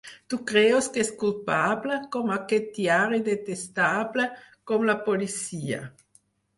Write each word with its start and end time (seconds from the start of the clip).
Tu 0.33 0.37
creus 0.51 0.87
que 0.95 1.03
és 1.07 1.11
culpable, 1.23 1.99
com 2.17 2.33
aquest 2.37 2.73
diari 2.79 3.23
detestable, 3.31 4.29
com 4.73 4.93
la 4.93 5.01
policia. 5.09 5.89